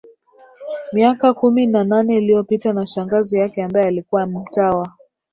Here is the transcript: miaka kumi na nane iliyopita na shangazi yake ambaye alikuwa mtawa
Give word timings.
miaka 0.93 1.33
kumi 1.33 1.67
na 1.67 1.83
nane 1.83 2.17
iliyopita 2.17 2.73
na 2.73 2.87
shangazi 2.87 3.37
yake 3.37 3.63
ambaye 3.63 3.87
alikuwa 3.87 4.27
mtawa 4.27 4.93